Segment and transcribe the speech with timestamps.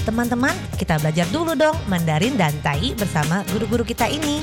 [0.00, 4.40] Teman-teman, kita belajar dulu dong Mandarin dan Tai bersama guru-guru kita ini.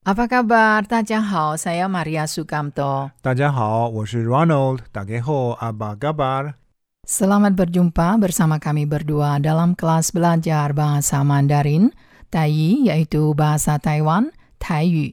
[0.00, 0.88] Apa kabar?
[0.88, 3.12] Tadjahau, saya Maria Sukamto.
[3.20, 4.80] Tadjahau, saya Ronald.
[4.88, 6.56] Tadjahau, apa kabar?
[7.04, 11.92] Selamat berjumpa bersama kami berdua dalam kelas belajar bahasa Mandarin,
[12.32, 15.12] Tai, yaitu bahasa Taiwan, Taiyu,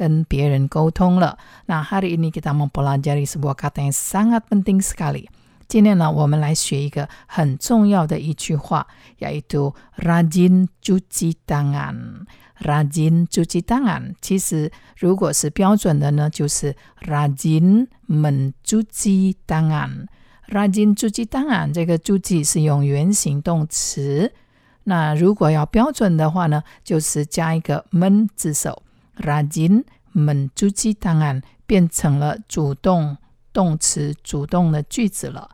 [0.00, 1.38] 跟别人沟通了。
[1.66, 5.28] 那 hari ini kita mempelajari sebuah kata yang sangat penting sekali。
[5.68, 8.86] 今天呢，我们来学一个很重要的一句话，
[9.18, 24.32] yaitu rajin cuci tangan。rajin cuci tangan，其实如果是标准的呢，就是 rajin mencuci tangan。rajin cuci tangan 这个 cuci 是用原形动词，
[24.84, 28.84] 那如果要标准的话呢，就是加一个 men 字首
[29.16, 33.16] ，rajin mencuci tangan 变成了主动
[33.52, 35.50] 动词，主动的句子了。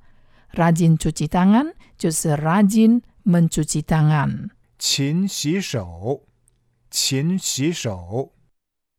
[0.54, 4.50] rajin cuci tangan 就是 rajin mencuci tangan。
[4.78, 6.22] 勤洗手，
[6.90, 8.32] 勤洗手。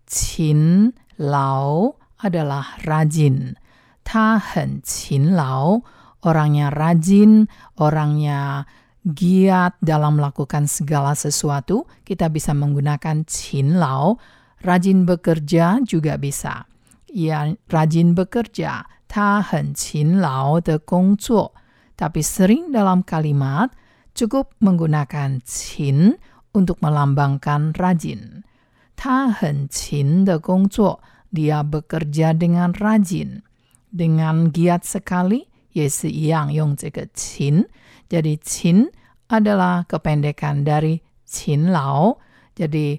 [0.08, 3.56] 勤劳 adalah rajin。
[4.08, 5.82] 他很勤劳，
[6.22, 7.48] orangnya rajin,
[7.80, 8.68] orangnya
[9.04, 14.16] giat dalam melakukan segala sesuatu, kita bisa menggunakan 勤劳。
[14.64, 16.64] rajin bekerja juga bisa.
[17.12, 21.52] Ia rajin bekerja, 他很勤劳的工作。
[22.00, 23.70] Tapi sering dalam kalimat
[24.16, 26.16] cukup menggunakan 勤
[26.56, 28.48] untuk melambangkan rajin.
[28.96, 33.44] 他很勤的工作, dia bekerja dengan rajin.
[33.89, 37.69] dengan giat sekali, yesi yang Yong Jika Qin.
[38.09, 38.89] Jadi Qin
[39.29, 42.21] adalah kependekan dari Qin Lao.
[42.57, 42.99] Jadi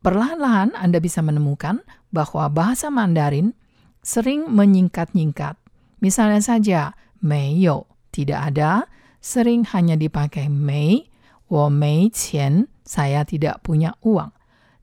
[0.00, 3.52] perlahan-lahan Anda bisa menemukan bahwa bahasa Mandarin
[4.00, 5.56] sering menyingkat-nyingkat.
[6.00, 6.80] Misalnya saja,
[7.20, 8.88] meiyo, tidak ada,
[9.20, 11.12] sering hanya dipakai Mei,
[11.52, 14.32] wo Mei qian, saya tidak punya uang.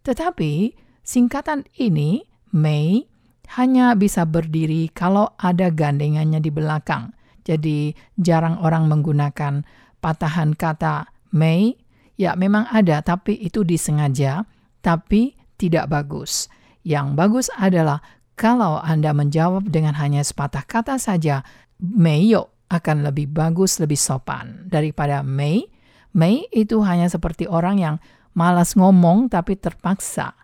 [0.06, 2.22] Tetapi singkatan ini,
[2.54, 3.10] Mei,
[3.56, 7.16] hanya bisa berdiri kalau ada gandengannya di belakang.
[7.48, 9.64] Jadi jarang orang menggunakan
[10.04, 11.80] patahan kata may.
[12.18, 14.44] Ya memang ada tapi itu disengaja
[14.82, 16.50] tapi tidak bagus.
[16.82, 18.02] Yang bagus adalah
[18.38, 21.42] kalau Anda menjawab dengan hanya sepatah kata saja,
[21.82, 25.66] meyo akan lebih bagus, lebih sopan daripada may.
[26.14, 27.96] May itu hanya seperti orang yang
[28.38, 30.38] malas ngomong tapi terpaksa.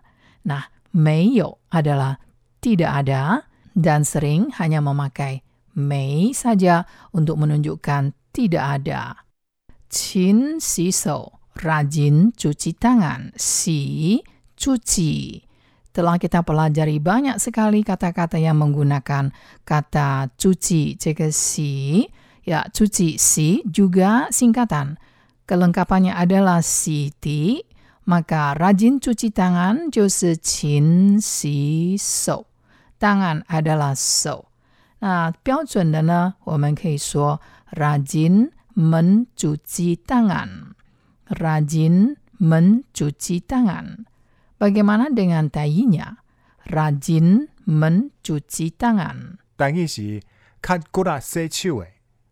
[0.46, 2.18] Nah, meyo adalah
[2.63, 5.43] tidak ada dan sering hanya memakai
[5.79, 6.83] Mei saja
[7.15, 9.23] untuk menunjukkan tidak ada.
[9.87, 13.31] Qin si so, rajin cuci tangan.
[13.39, 14.19] Si,
[14.59, 15.41] cuci.
[15.89, 19.33] Telah kita pelajari banyak sekali kata-kata yang menggunakan
[19.65, 22.05] kata cuci, jika si,
[22.45, 25.01] ya cuci si juga singkatan.
[25.49, 27.57] Kelengkapannya adalah siti,
[28.05, 32.45] maka rajin cuci tangan 就是勤洗手。
[33.03, 34.45] tangan adalah 手。
[34.99, 37.39] 那标准的呢，我们可以说
[37.71, 46.17] rajin mencuci tangan。rajin mencuci tangan。Bagaimana dengan tayinya?
[46.65, 49.37] Rajin mencuci tangan。
[49.55, 50.21] 但意是
[50.61, 51.87] 较骨力洗手的，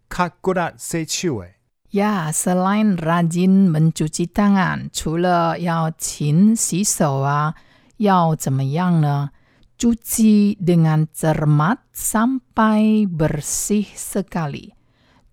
[0.09, 1.47] 较骨力洗手的。
[1.89, 7.55] Ya, selain rajin mencuci tangan, 除了要勤洗手啊，
[7.95, 9.29] 要怎么样呢
[9.77, 14.73] ？Cuci dengan cermat sampai bersih sekali.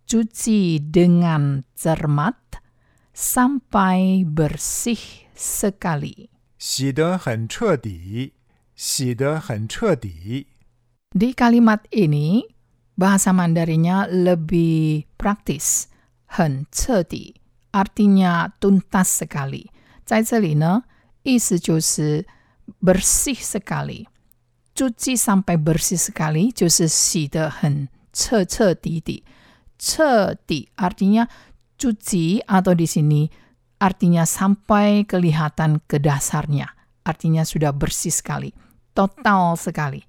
[0.05, 2.61] Cuci dengan cermat
[3.16, 5.00] sampai bersih
[5.32, 6.28] sekali.
[6.58, 8.32] 洗得很彻底，
[8.76, 10.46] 洗得很彻底。
[11.08, 12.44] Di kalimat ini,
[12.96, 15.88] bahasa Mandarinnya lebih praktis.
[16.26, 17.40] 很彻底
[17.72, 19.70] artinya tuntas sekali.
[20.05, 20.84] 在这里呢，
[21.22, 22.26] 意思就是
[22.82, 24.06] bersih sekali.
[24.78, 29.22] Cuci sampai bersih sekali 就是洗得很彻彻底底。
[29.78, 31.28] 彻底 artinya
[31.78, 33.28] cuci atau di sini
[33.78, 36.72] artinya sampai kelihatan ke dasarnya.
[37.05, 38.55] Artinya sudah bersih sekali,
[38.96, 40.08] total sekali.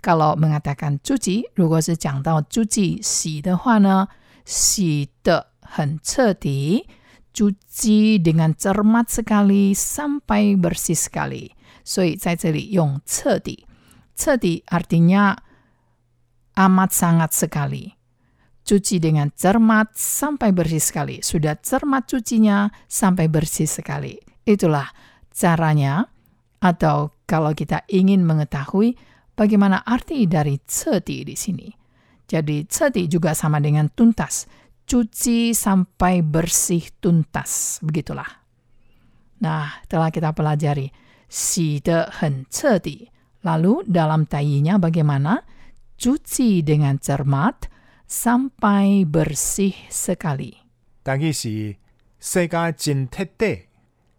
[0.00, 4.08] Kalau mengatakan cuci, 如果是讲到cuci 洗的话呢，
[4.46, 6.88] 洗的很彻底，
[7.34, 11.52] cuci dengan cermat sekali sampai bersih sekali.
[11.84, 13.65] 所以在这里用彻底，
[14.17, 15.37] 彻底 artinya
[16.57, 17.93] amat sangat sekali.
[18.67, 21.23] Cuci dengan cermat sampai bersih sekali.
[21.23, 24.19] Sudah cermat cucinya sampai bersih sekali.
[24.43, 24.91] Itulah
[25.31, 26.09] caranya.
[26.57, 28.97] Atau kalau kita ingin mengetahui
[29.37, 31.69] bagaimana arti dari ceti di sini.
[32.27, 34.49] Jadi ceti juga sama dengan tuntas.
[34.83, 37.79] Cuci sampai bersih tuntas.
[37.79, 38.27] Begitulah.
[39.39, 40.91] Nah, telah kita pelajari.
[41.29, 43.16] Si de hen ceti.
[43.45, 45.43] Lalu dalam tayinya bagaimana?
[45.97, 47.69] Cuci dengan cermat
[48.05, 50.53] sampai bersih sekali.
[51.03, 51.73] Tadi si
[52.17, 53.67] sega jin tete,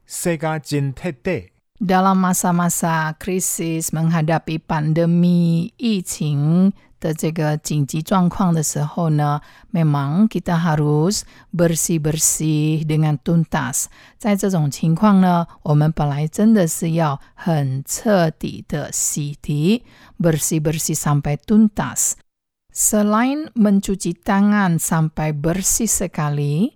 [0.05, 1.55] sega jin tete.
[1.79, 9.42] Dalam masa-masa krisis menghadapi pandemi, 疫情,的这个紧急状况的时候呢，
[9.72, 11.22] memang kita harus
[11.56, 13.86] bersih-bersih dengan tuntas。
[14.18, 19.81] 在这种情况呢，我们本来真的是要很彻底的洗涤，
[20.20, 26.74] bersih-bersih sampai tuntas。Selain mencuci tangan sampai bersih sekali，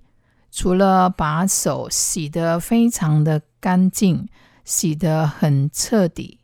[0.51, 4.27] 除了把手洗得非常的干净。
[4.67, 6.39] 洗得很彻底。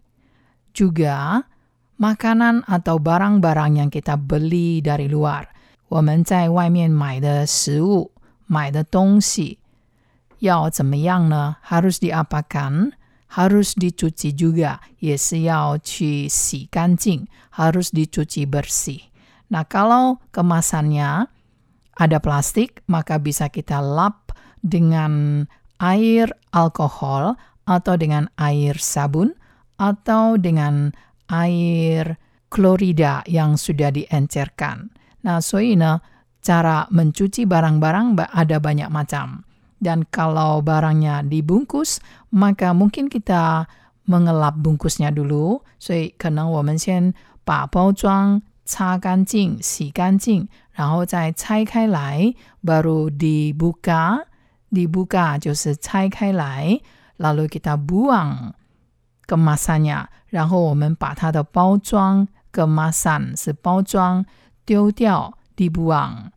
[0.74, 1.44] Juga
[1.98, 5.48] makanan atau barang-barang yang kita beli dari luar，
[5.88, 8.12] 我们在外面买的食物、
[8.48, 9.60] 买的东西
[10.40, 11.58] 要怎么样呢？
[11.66, 12.94] Harus diapakan?
[13.34, 21.26] Harus dicuci juga，也是要去洗干净，harus dicuci bersih。Nah, kalau kemasannya
[21.98, 25.46] ada plastik, maka bisa kita lap dengan
[25.82, 27.34] air alkohol
[27.66, 29.34] atau dengan air sabun
[29.82, 30.94] atau dengan
[31.32, 32.18] air
[32.50, 34.94] klorida yang sudah diencerkan.
[35.24, 35.98] Nah, so ini
[36.44, 39.48] cara mencuci barang-barang ada banyak macam.
[39.84, 42.00] Dan kalau barangnya dibungkus,
[42.32, 43.68] maka mungkin kita
[44.08, 45.64] mengelap bungkusnya dulu.
[45.80, 47.14] 所以可能我们先
[47.44, 52.34] 把包装擦干净、洗干净，然后再拆开来，
[52.64, 56.80] baru dibuka。dibuka 就是拆开来。
[57.18, 58.54] lalu kita buang
[59.28, 64.26] kemasannya，然后我们把它的包装 kemasan 是包装
[64.66, 66.32] 丢掉 dibuang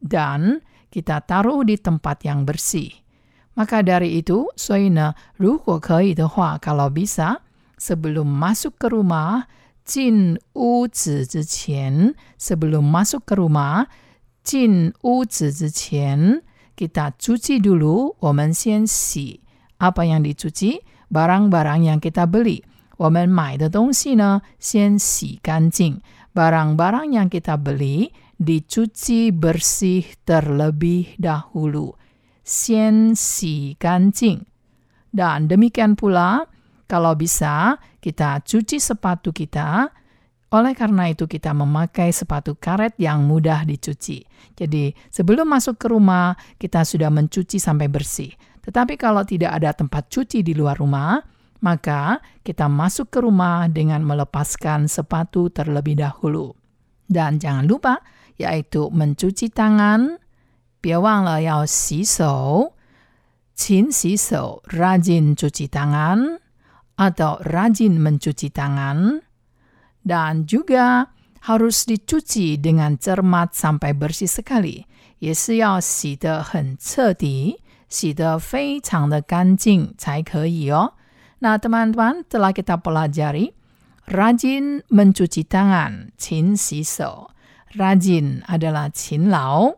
[0.00, 0.60] dan
[0.90, 2.92] kita taruh di tempat yang bersih.
[3.54, 7.38] Maka dari itu, 所以呢，如果可以的话，kalau bisa
[7.78, 9.44] sebelum masuk ke rumah
[9.84, 13.86] 进屋子之前，sebelum masuk ke rumah
[14.44, 16.42] 进屋子之前
[16.76, 19.40] kita cuci dulu，我们先洗。
[19.78, 20.80] apa yang dicuci,
[21.10, 22.62] barang-barang yang kita beli.
[22.96, 26.00] 我们买的东西呢，先洗干净。
[26.32, 31.96] Barang-barang yang kita beli dicuci bersih terlebih dahulu.
[32.44, 34.46] 先洗干净。
[35.12, 36.44] Dan demikian pula,
[36.88, 39.88] kalau bisa, kita cuci sepatu kita.
[40.52, 44.22] Oleh karena itu, kita memakai sepatu karet yang mudah dicuci.
[44.56, 48.30] Jadi, sebelum masuk ke rumah, kita sudah mencuci sampai bersih.
[48.62, 51.22] Tetapi kalau tidak ada tempat cuci di luar rumah,
[51.62, 56.52] maka kita masuk ke rumah dengan melepaskan sepatu terlebih dahulu.
[57.06, 58.02] Dan jangan lupa,
[58.36, 60.18] yaitu mencuci tangan,
[60.82, 62.74] 别忘了要洗手，
[63.54, 66.38] 勤洗手, rajin cuci tangan,
[66.98, 69.22] atau rajin mencuci tangan,
[70.02, 71.14] dan juga
[71.46, 74.84] harus dicuci dengan cermat sampai bersih sekali,
[75.18, 77.62] 也是要洗得很彻底。
[77.90, 80.94] 洗得非常的干净才可以哦。
[81.40, 83.52] Nah, teman-teman, telah kita pelajari
[84.08, 87.28] rajin mencuci tangan, 勤洗手.
[87.76, 89.76] Rajin adalah 勤劳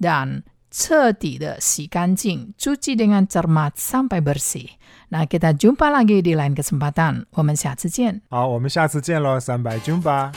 [0.00, 4.70] dan 彻底的洗干净, cuci dengan cermat sampai bersih.
[5.10, 7.26] Nah, kita jumpa lagi di lain kesempatan.
[7.36, 8.22] 我们下次见。
[8.30, 10.32] 好，我们下次见喽，三百军吧。